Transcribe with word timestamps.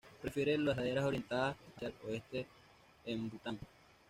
Prefiere 0.19 0.57
las 0.57 0.77
laderas 0.77 1.05
orientadas 1.05 1.55
hacia 1.75 1.89
el 1.89 1.93
oeste 2.07 2.47
en 3.05 3.29
Bután. 3.29 3.59